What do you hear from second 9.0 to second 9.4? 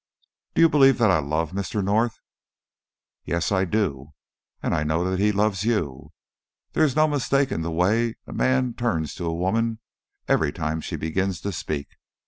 to a